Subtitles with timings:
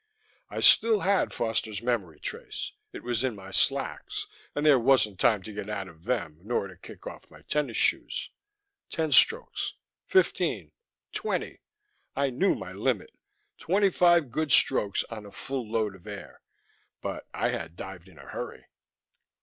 [0.49, 5.43] I still had Foster's memory trace; it was in my slacks and there wasn't time
[5.43, 8.31] to get out of them nor to kick off my tennis shoes.
[8.89, 9.75] Ten strokes,
[10.07, 10.71] fifteen,
[11.13, 11.59] twenty.
[12.15, 13.11] I knew my limit:
[13.59, 16.41] twenty five good strokes on a full load of air;
[17.01, 18.65] but I had dived in a hurry....